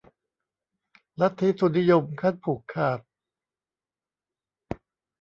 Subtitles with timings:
[1.21, 2.99] ลัทธิทุนนิยมขั้นผูกขาด